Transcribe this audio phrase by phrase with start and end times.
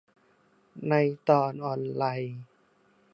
[0.89, 0.93] ใน
[1.29, 2.41] ตอนออนไลน์